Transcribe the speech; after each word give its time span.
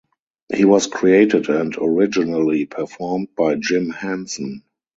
He 0.51 0.65
was 0.65 0.87
created 0.87 1.47
and 1.49 1.77
originally 1.77 2.65
performed 2.65 3.35
by 3.37 3.53
Jim 3.59 3.91
Henson. 3.91 4.63